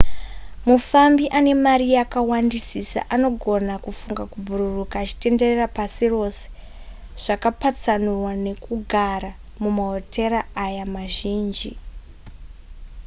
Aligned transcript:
mufambi 0.67 1.25
ane 1.37 1.53
mari 1.65 1.85
yakawandisisa 1.95 2.99
anogona 3.15 3.73
kufunga 3.85 4.23
kubhururuka 4.31 4.95
achitenderera 5.03 5.65
pasi 5.77 6.05
rose 6.13 6.43
zvakapatsanurwa 7.23 8.31
nekugara 8.45 9.31
mumahotera 9.61 10.39
aya 10.65 10.85
mazhinji 10.93 11.71